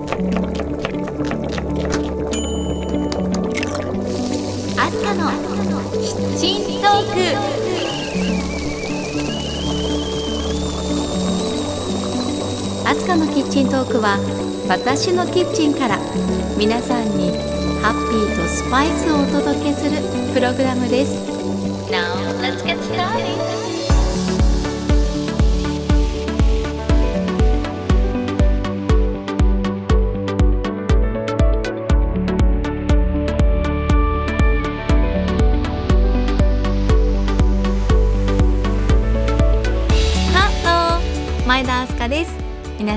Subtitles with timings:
[0.00, 0.04] ア
[4.90, 5.30] スカの
[5.92, 7.20] キッチントーク。
[12.88, 14.18] アスカのキッチントークは
[14.68, 15.98] 私のキッチンから
[16.56, 17.32] 皆さんに
[17.82, 20.00] ハッピーとスパイスをお届けする
[20.32, 21.12] プログラムです。
[21.90, 23.59] Now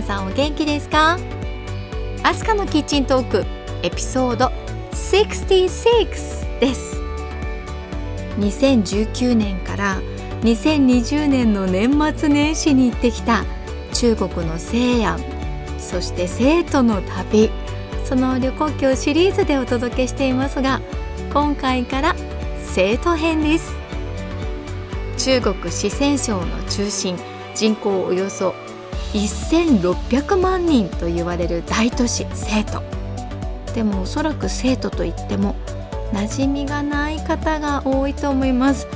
[0.04, 1.18] さんお元気ですか？
[2.24, 3.46] アスカのキッチントーク
[3.84, 4.52] エピソード
[4.92, 7.00] 66です。
[8.38, 10.02] 2019年から
[10.42, 13.46] 2020年の年末年始に行ってきた
[13.94, 15.20] 中国の西安
[15.78, 17.50] そして生徒の旅
[18.04, 20.82] その旅行記をシリーズでお届けしていますが
[21.32, 22.16] 今回から
[22.66, 23.74] 生徒編です。
[25.18, 27.16] 中国四川省の中心
[27.56, 28.56] 人口およそ
[29.20, 32.82] 1600万人と言われる大都市成都
[33.74, 35.56] でもおそらく成都といっても
[36.14, 38.88] 馴染みがない方が多いと思います。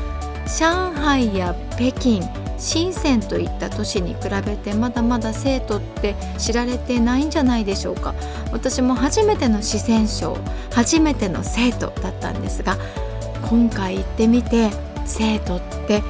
[0.59, 2.21] 上海や北京
[2.57, 8.15] 深センといった都市に比べてまだまだ生徒って知られてないんじゃないでしょうか。
[8.51, 10.37] 私も初めての四川省
[10.71, 12.77] 初めての生徒だったんですが
[13.49, 14.69] 今回行ってみて
[15.05, 16.01] 生徒って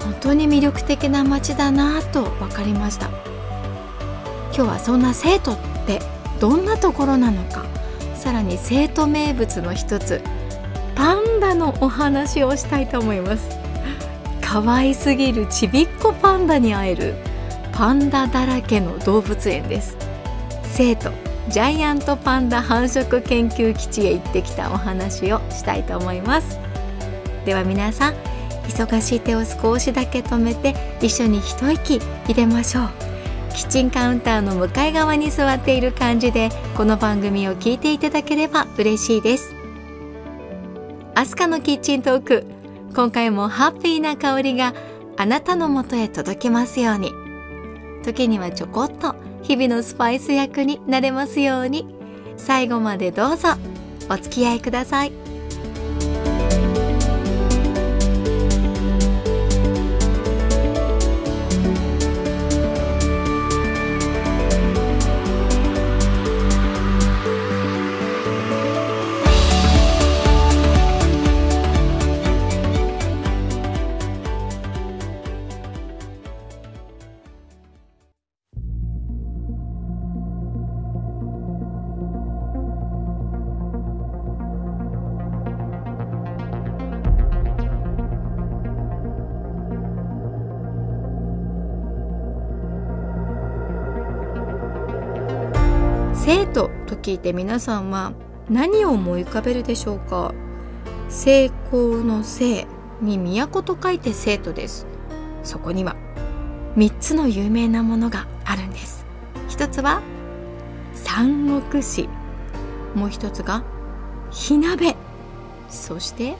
[0.00, 3.35] 本当に魅力的な街だなと分かりました。
[4.56, 6.00] 今日はそんな生徒って
[6.40, 7.66] どんなところなのか。
[8.14, 10.22] さらに生徒名物の一つ
[10.94, 13.50] パンダのお話をしたいと思います。
[14.40, 17.14] 可愛すぎるちびっこパンダに会える
[17.72, 19.98] パンダだらけの動物園です。
[20.62, 21.12] 生徒
[21.50, 26.58] ジャイアントパンダ繁殖研究基地へ行ってきたお話をしたいと思います。
[27.44, 28.14] では皆さん
[28.66, 33.15] 忙しい手を少しだけ止めて一緒に一息入れましょう。
[33.56, 39.54] キッチンカウンターの向かい側に座っている感じでこの番組を聞いていただければ嬉しいです。
[41.14, 42.44] アスカのキッチントーク。
[42.94, 44.74] 今回もハッピーな香りが
[45.16, 47.12] あなたのもとへ届きますように。
[48.04, 51.86] 時にはちょこっと日々のスパイス役になれますように。
[52.36, 53.48] 最後までどうぞ
[54.10, 55.25] お付き合いください。
[96.26, 98.12] 生徒と聞いて皆さんは
[98.50, 100.34] 何を思い浮かべるでしょうか？
[101.08, 102.66] 成功の成
[103.00, 104.88] に都と書いて生徒です。
[105.44, 105.94] そこには
[106.74, 109.06] 3つの有名なものがあるんです。
[109.48, 110.02] 一つは
[110.94, 112.08] 三国志。
[112.96, 113.62] もう一つが
[114.32, 114.96] 火鍋。
[115.68, 116.34] そして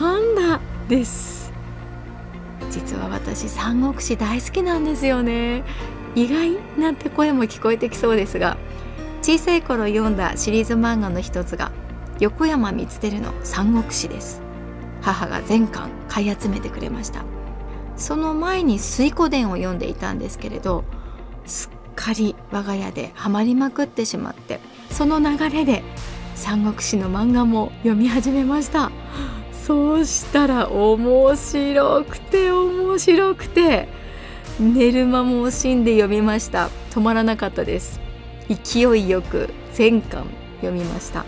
[0.00, 1.52] パンダです。
[2.72, 5.62] 実は私三国志大好きなんですよね。
[6.14, 8.56] 意外なんて声も聞こえてきそうですが
[9.22, 11.72] 小さい頃読んだシリーズ漫画の一つが
[12.18, 14.42] 横山光輝の三国志です。
[15.00, 17.24] 母が全巻買い集めてくれました。
[17.96, 20.84] その前に水湖伝を読んでいたんですけれど
[21.44, 24.58] すっかり我が家でハマりまくってしまって
[24.90, 25.82] その流れで
[26.34, 28.90] 三国志の漫画も読み始めました。
[29.52, 33.88] そうしたら面白くて面白くて
[34.60, 36.68] 寝る間も惜しんで読みました。
[36.90, 38.00] 止まらなかったです。
[38.48, 40.26] 勢いよく全巻
[40.56, 41.24] 読みました、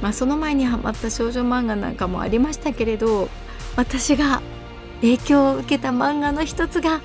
[0.00, 3.28] まあ、その前にハマった少女漫画なんかもありましたけれど
[3.76, 4.40] 私が
[5.02, 7.00] 影響を受けた漫画の一つが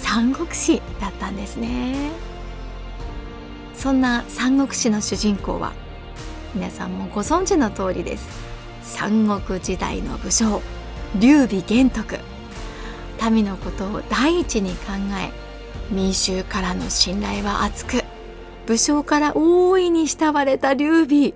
[0.00, 2.10] 三国志だったんですね。
[3.74, 5.72] そんな三国志の主人公は
[6.54, 8.28] 皆さんもご存知の通りです。
[8.82, 10.60] 三国時代の武将
[11.18, 12.18] 劉備玄徳。
[13.30, 15.32] 民のことを第一に考え
[15.92, 18.04] 民衆からの信頼は厚く
[18.66, 21.34] 武将から大いに慕われた劉備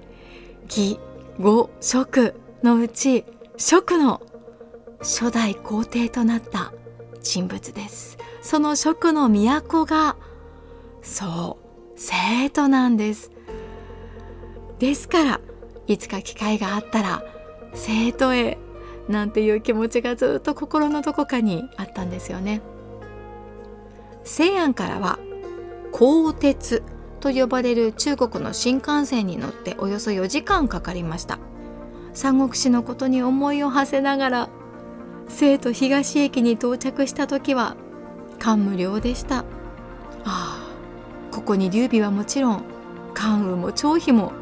[0.65, 0.99] 義
[1.39, 3.25] 呉蜀のうち
[3.57, 4.21] 蜀の
[5.01, 6.73] 初代皇帝となった
[7.23, 8.19] 人物です。
[8.41, 10.17] その蜀の都が
[11.03, 13.31] そう生徒なんです。
[14.79, 15.41] ですから
[15.87, 17.25] いつか機会があったら
[17.75, 18.59] 生徒へ
[19.09, 22.61] なんていう気持ちがずっと心のどこかにあったんですよね。
[24.25, 25.19] 西安からは
[25.91, 26.83] 鋼鉄
[27.21, 31.39] と呼ばれる中国の新幹線に乗っておよそ4時間かかりました。
[32.15, 34.49] 三国志のことに思いを馳せながら
[35.29, 37.77] 生徒東駅に到着した時は
[38.39, 39.39] 感無量でした。
[39.39, 39.45] あ
[40.25, 40.69] あ
[41.33, 42.65] ここに劉備はもちろん
[43.15, 44.33] 関羽も張飛も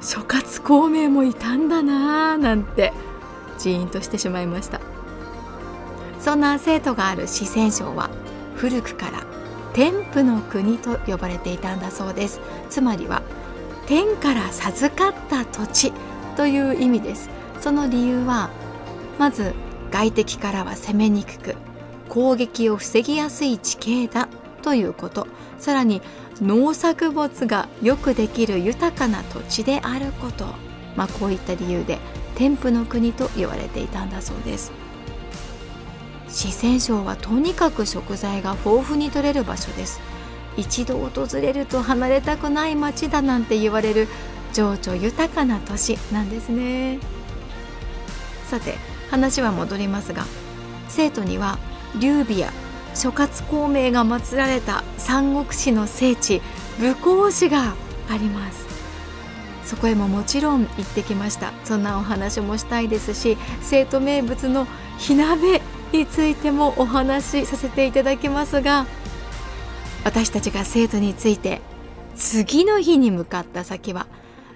[0.00, 2.92] 諸葛孔明もいたんだなぁなんて。
[3.66, 4.80] ジーンとしてしまいました。
[6.20, 8.10] そんな生徒がある四川省は
[8.54, 9.24] 古くから
[9.72, 12.40] 天賦の国と呼ばれていたんだそうです。
[12.70, 13.22] つまりは
[13.86, 15.92] 天から授かった土地
[16.36, 17.28] という意味です。
[17.60, 18.50] その理由は
[19.18, 19.52] まず
[19.90, 21.56] 外敵からは攻めにくく
[22.08, 24.28] 攻撃を防ぎやすい地形だ
[24.62, 25.26] ということ。
[25.58, 26.02] さらに
[26.40, 30.44] 農作物がよくできる豊かな土地であること、
[30.94, 31.98] まあ、こういった理由で
[32.36, 34.70] 天賦の国と言われていたんだそうです。
[36.28, 40.00] 四川省はとにかく食材が豊富に取れる場所です。
[40.56, 44.06] 一度訪れると離れたくない町だなんて言われる
[44.52, 46.98] 情緒豊かな都市なんですね。
[48.44, 48.74] さて
[49.10, 50.24] 話は戻りますが
[50.88, 51.58] 生徒には
[51.98, 52.52] 劉備や
[52.94, 56.40] 諸葛孔明が祀られた三国志の聖地
[56.78, 57.74] 武侯市が
[58.10, 58.65] あります。
[59.66, 61.52] そこへももちろん行ってきました。
[61.64, 64.66] そんなお話もしたいですし生徒名物の
[64.98, 65.60] 火鍋
[65.92, 68.86] についてもお話しさせていただきますが
[70.04, 71.60] 私たちが生徒について
[72.14, 74.06] 次の日に向かった先は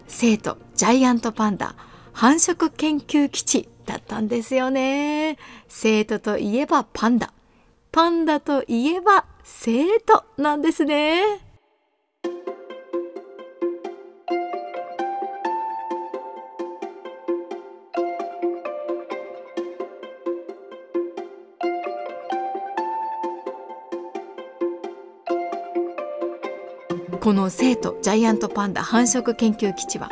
[0.06, 1.74] 生徒ジャイアントパンダ
[2.12, 5.36] 繁殖研究基地だったんですよね。
[5.68, 7.32] 生徒といえばパンダ。
[7.92, 11.49] パンダといえば生徒なんですね。
[27.30, 30.10] この生徒ジャイアントパンダ繁殖研究基地は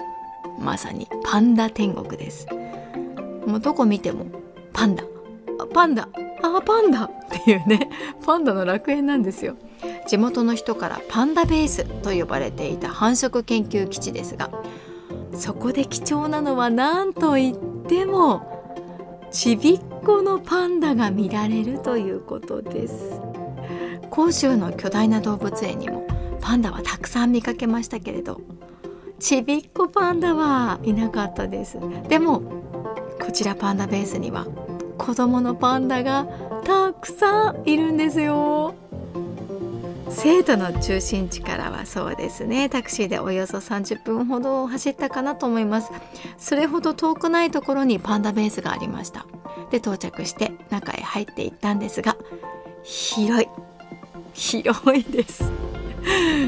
[0.57, 2.47] まさにパンダ天国です。
[3.45, 4.27] もうどこ見ても
[4.73, 5.03] パンダ。
[5.75, 6.09] パンダ。
[6.45, 7.07] あパンダ。
[7.07, 7.11] っ
[7.45, 7.91] ていうね。
[8.25, 9.57] パンダの楽園なんですよ。
[10.07, 14.53] 地元の人からパンダベースと呼ばれていた繁殖研究基地ですが
[15.35, 17.57] そこで貴重なのは何といっ
[17.89, 23.21] てもちびっこのパンダが見られるということです。
[24.13, 26.07] 広州の巨大な動物園にも
[26.41, 28.41] パンダはたくさん見かけましたけれど
[29.19, 32.41] ちびっこパンダはいなかったですでも
[33.21, 34.47] こちらパンダベースには
[34.97, 36.27] 子供のパンダが
[36.65, 38.75] たくさんいるんですよ。
[40.11, 42.69] 生徒の中心地からはそうですね。
[42.69, 45.91] タクシーでおよそ30分ほど走ったかなと思います。
[46.39, 49.27] それほど遠くないところにパンダベースがありました。
[49.71, 52.17] で到着して中へ入っていったんですが
[52.83, 53.49] 広い
[54.35, 55.68] 広いです。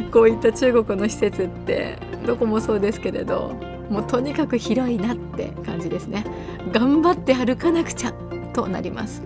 [0.12, 3.55] こういった中国の施設ってどこもそうですけれど
[3.91, 6.25] もうとにかく広いなって感じですね。
[6.73, 8.14] 頑張って歩かなくちゃ
[8.52, 9.23] となります。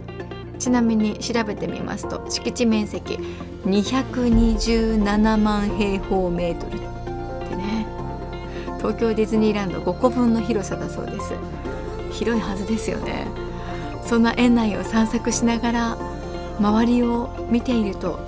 [0.59, 3.19] ちなみに調べてみますと敷地面積
[3.67, 7.87] 227万平方メートルってね。
[8.79, 11.35] 東京ディズニーランド5個分の広さだそうです。
[12.11, 13.27] 広いはずですよね。
[14.03, 15.99] そんな園内を散策しながら
[16.59, 18.19] 周りを見ていると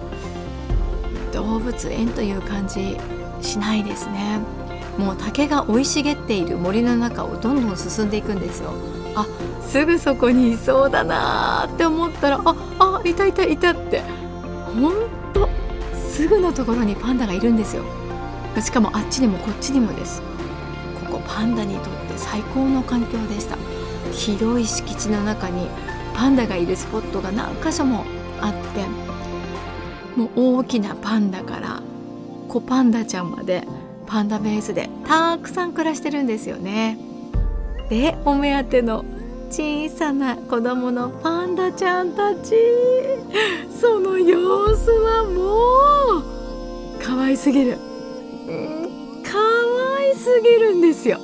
[1.37, 2.97] 動物園という感じ
[3.43, 4.41] しないですね。
[4.97, 8.71] もう竹が生い茂っている森の中をどんどん進んでいくんですよ。
[9.15, 9.27] あ
[9.61, 14.01] すぐそこにいそうだなって思ったらああいたいたいたって。
[14.01, 14.95] ほん
[15.35, 15.49] と
[15.95, 17.85] すぐのところにパンダがいるんですよ。
[18.59, 20.23] しかもあっちにもこっちにもです。
[21.05, 23.59] ここパンダにとって最高の環境でした。
[24.13, 25.69] 広い敷地の中に
[26.15, 28.07] パンダがいるスポットが何箇所も
[28.41, 29.06] あって。
[30.17, 31.83] もう大きなパンダから
[32.49, 33.67] 子パンダちゃんまで
[34.07, 36.99] パンダベースでたくさん暮らしてるんですよね。
[37.91, 39.05] でお目当ての
[39.51, 42.55] 小さな子供のパンダちゃんたち。
[43.81, 46.25] その様子はもう
[47.01, 47.79] 可愛すぎる。
[49.23, 49.39] 可
[49.99, 51.19] 愛すぎるんですよ。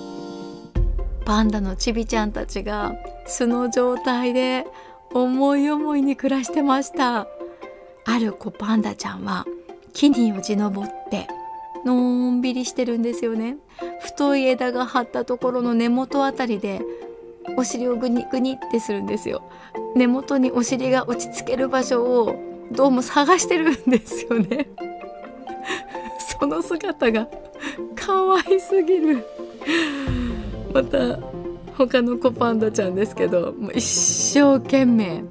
[1.25, 2.93] パンダのちびちゃんたちが
[3.27, 4.67] 素の状態で
[5.15, 7.27] 思い思いに暮らしてました。
[8.05, 9.47] ある子パンダちゃんは
[9.93, 11.29] 木によじ登って
[11.85, 13.57] のんびりしてるんですよね。
[14.01, 16.81] 太い枝が張ったところの根元あたりで
[17.57, 19.43] お尻をグニグニってするんですよ。
[19.97, 22.37] 根元にお尻が落ち着ける場所を
[22.71, 24.69] どうも探してるんですよね。
[26.39, 27.29] この姿が
[27.95, 28.13] 可
[28.49, 29.25] 愛すぎる。
[30.73, 31.19] また
[31.77, 35.25] 他の子パンダちゃんですけどもう一生懸命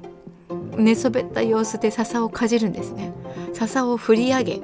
[0.76, 3.12] 寝そべった様子で笹をかじるんですね。
[3.52, 4.60] 笹を振り上げ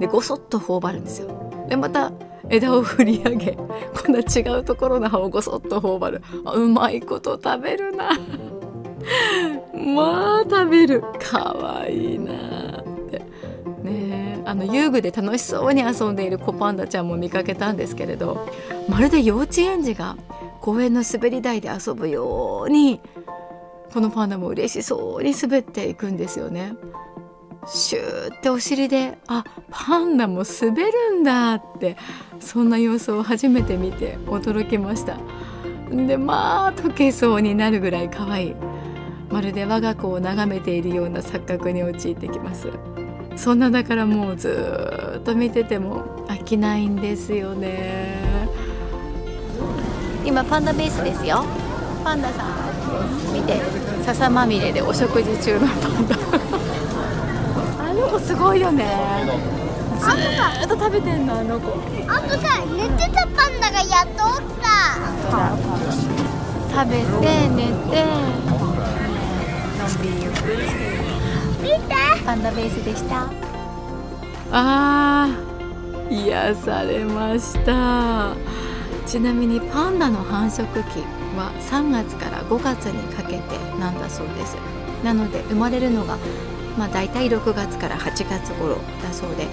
[0.00, 1.66] でごそっと頬張るんですよ。
[1.68, 2.12] でまた
[2.48, 6.22] 枝を振り上げ今度は違うところの葉をごそっと頬張る。
[6.54, 8.10] うまいこと食べるな。
[9.74, 11.02] まあ食べる。
[11.18, 12.32] かわいいな。
[12.80, 13.22] って
[13.82, 18.48] ねあの遊具で楽しそうに遊んでいる子パンダちゃんも見かけたんですけれど
[18.88, 20.16] まるで幼稚園児が
[20.60, 23.00] 公園の滑り台で遊ぶように
[23.96, 26.74] このパンダも嬉しそうに滑っていくんですよね。
[27.66, 31.96] シューってお尻であパンダも滑るんだって
[32.38, 35.16] そんな様子を初めて見て驚きました。
[35.90, 38.54] でまあ溶けそうになるぐらい可愛い。
[39.30, 42.68] まるで我が子を眺めているような錯覚に陥ってきます。
[43.34, 48.14] そんなだからもうずっと見てても飽きないんですよね。
[50.22, 51.46] 今パンダベースですよ。
[52.04, 53.85] パンダさん見て。
[54.06, 56.16] 笹まみれでお食事中のパンダ
[57.84, 58.86] あの子すごいよね。
[59.98, 61.72] ずーっと食べてんのあの子。
[62.06, 64.70] あとさ寝てたパンダがやっと起きた。
[66.70, 68.06] 食べて寝て。
[71.60, 71.96] 見て。
[72.24, 73.28] パンダベースでした。
[74.52, 78.36] あー癒されました。
[79.04, 81.04] ちなみにパンダの繁殖期
[81.36, 84.56] は3月から5月にかけてなんだそうです。
[85.04, 86.18] なので生まれるのが
[86.78, 89.46] まあ大体6月から8月頃だそうで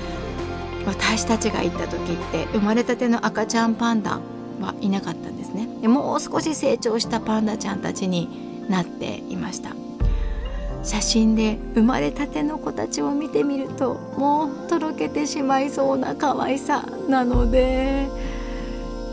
[0.86, 4.20] 私たちが行った時って生まれたての赤ちゃんパンダ
[4.60, 5.68] はいなかったんですね。
[5.82, 9.72] でもう少し成長したパンダちゃんたちになっていました。
[10.84, 18.10] 写真で生まれたての子たちを見てみるともうとろけてしまいそうな可愛さなので、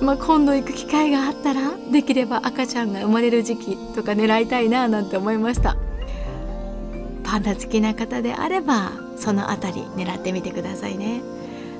[0.00, 5.76] まあ、今度行く機会があったらできれば赤ちゃんが生まれる時期とか狙いたいななんて思いました。
[7.22, 11.22] パンダ好きな方であればその辺り狙ってみてくださいね。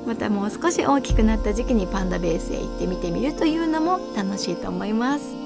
[0.07, 5.40] またもう少し大きくなった時期にパンダベースへ行ってみてみるというのも楽しいと思います。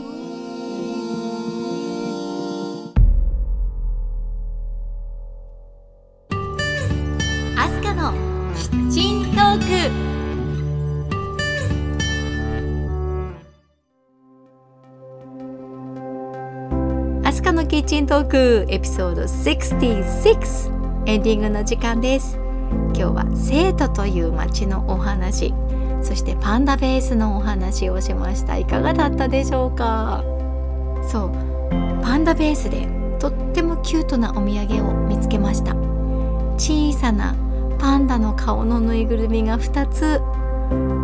[17.84, 22.38] チントークエピソード66エンディングの時間です。
[22.94, 25.52] 今日は生徒という街のお話。
[26.02, 28.56] そしてパンダベースのお話をしました。
[28.56, 30.24] いかがだったでしょうか？
[31.06, 31.32] そう。
[32.02, 32.88] パンダベースで
[33.18, 35.74] とってもキュートなお土産を見つけました。
[36.56, 37.36] 小さな
[37.78, 40.22] パンダの顔のぬいぐるみが2つ。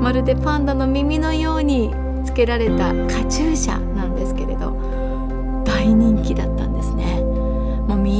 [0.00, 1.94] まるでパンダの耳のように
[2.24, 3.89] つけられたカチューシャ。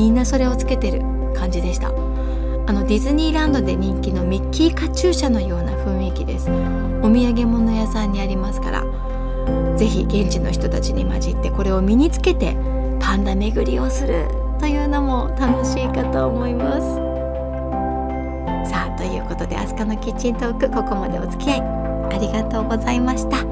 [0.01, 1.03] みんなそれをつけてる
[1.35, 1.89] 感じでした。
[1.89, 1.93] あ
[2.73, 6.49] のディズニーランドで人気のミッキーカチューシャのような雰囲気です。
[7.03, 8.83] お土産物屋さんにありますから
[9.77, 12.57] ぜひ現地の人たちに混じってこれを身につけて
[12.99, 14.25] パンダ巡りをする
[14.59, 16.81] というのも楽しいかと思いま
[18.65, 18.71] す。
[18.71, 23.45] さあということでアスカのキッチントークここまでお付き合いありがとうございました。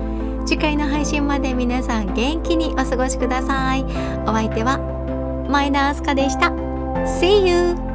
[0.46, 3.84] 次回の配信まで皆さん元気にお過ごしください。
[4.24, 4.96] お相手は
[5.48, 6.48] 前田明日香でした
[7.06, 7.87] See you!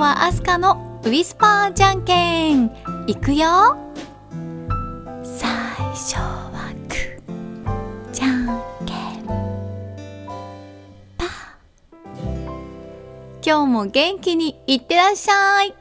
[0.00, 2.74] はアスカのウィスパーじゃんけん。
[3.06, 3.76] いくよ。
[5.22, 5.50] 最
[5.92, 8.46] 初はグーじゃん
[8.86, 9.26] けん
[11.18, 11.28] パー。
[13.44, 15.79] 今日も元気にいってらっしゃい。